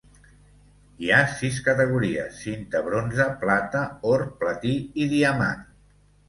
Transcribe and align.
Hi 1.01 1.09
ha 1.11 1.19
sis 1.41 1.59
categories: 1.67 2.39
cinta, 2.45 2.81
bronze, 2.87 3.27
plata, 3.45 3.83
or, 4.15 4.25
platí 4.41 4.73
i 5.05 5.07
diamant. 5.15 5.63